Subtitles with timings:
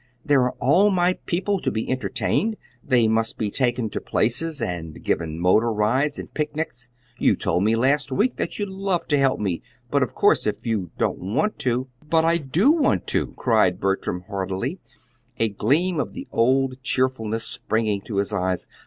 [0.25, 2.57] there are all my people to be entertained.
[2.83, 6.89] They must be taken to places, and given motor rides and picnics.
[7.19, 9.61] You told me last week that you'd love to help me;
[9.91, 14.21] but, of course, if you don't want to" "But I do want to," cried Bertram,
[14.27, 14.79] heartily,
[15.37, 18.65] a gleam of the old cheerfulness springing to his eyes.